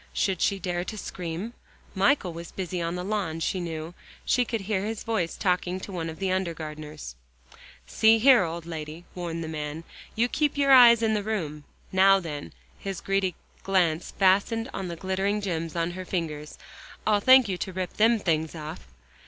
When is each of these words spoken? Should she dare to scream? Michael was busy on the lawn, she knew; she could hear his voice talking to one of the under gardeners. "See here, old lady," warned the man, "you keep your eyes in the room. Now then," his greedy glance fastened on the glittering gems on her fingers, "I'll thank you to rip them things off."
Should 0.13 0.41
she 0.41 0.57
dare 0.57 0.83
to 0.85 0.97
scream? 0.97 1.53
Michael 1.93 2.33
was 2.33 2.51
busy 2.51 2.81
on 2.81 2.95
the 2.95 3.03
lawn, 3.03 3.39
she 3.39 3.59
knew; 3.59 3.93
she 4.25 4.45
could 4.45 4.61
hear 4.61 4.83
his 4.83 5.03
voice 5.03 5.37
talking 5.37 5.79
to 5.79 5.91
one 5.91 6.09
of 6.09 6.17
the 6.17 6.31
under 6.31 6.55
gardeners. 6.55 7.13
"See 7.85 8.17
here, 8.17 8.43
old 8.43 8.65
lady," 8.65 9.05
warned 9.13 9.43
the 9.43 9.47
man, 9.47 9.83
"you 10.15 10.27
keep 10.27 10.57
your 10.57 10.71
eyes 10.71 11.03
in 11.03 11.13
the 11.13 11.21
room. 11.21 11.65
Now 11.91 12.19
then," 12.19 12.51
his 12.79 12.99
greedy 12.99 13.35
glance 13.61 14.09
fastened 14.09 14.71
on 14.73 14.87
the 14.87 14.95
glittering 14.95 15.39
gems 15.39 15.75
on 15.75 15.91
her 15.91 16.03
fingers, 16.03 16.57
"I'll 17.05 17.19
thank 17.19 17.47
you 17.47 17.59
to 17.59 17.71
rip 17.71 17.93
them 17.97 18.17
things 18.17 18.55
off." 18.55 18.87